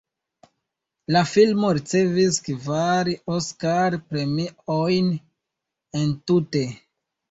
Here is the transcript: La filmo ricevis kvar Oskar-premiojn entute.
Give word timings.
La 1.15 1.21
filmo 1.31 1.69
ricevis 1.81 2.41
kvar 2.49 3.13
Oskar-premiojn 3.37 5.17
entute. 6.05 6.69